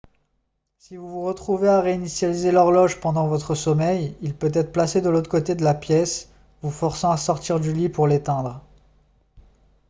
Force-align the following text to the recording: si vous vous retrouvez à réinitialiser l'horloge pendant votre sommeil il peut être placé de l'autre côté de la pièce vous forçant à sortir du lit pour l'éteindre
si 0.79 0.95
vous 0.97 1.07
vous 1.07 1.21
retrouvez 1.27 1.67
à 1.67 1.79
réinitialiser 1.79 2.51
l'horloge 2.51 2.99
pendant 2.99 3.27
votre 3.27 3.53
sommeil 3.53 4.17
il 4.23 4.33
peut 4.35 4.49
être 4.51 4.71
placé 4.71 4.99
de 4.99 5.11
l'autre 5.11 5.29
côté 5.29 5.53
de 5.53 5.63
la 5.63 5.75
pièce 5.75 6.29
vous 6.63 6.71
forçant 6.71 7.11
à 7.11 7.17
sortir 7.17 7.59
du 7.59 7.71
lit 7.71 7.87
pour 7.87 8.07
l'éteindre 8.07 8.63